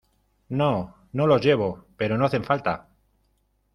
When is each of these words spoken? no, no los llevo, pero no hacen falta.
no, 0.49 0.95
no 1.13 1.27
los 1.27 1.41
llevo, 1.45 1.85
pero 1.95 2.17
no 2.17 2.25
hacen 2.25 2.43
falta. 2.43 2.89